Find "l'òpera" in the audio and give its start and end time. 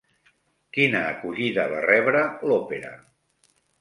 2.53-2.95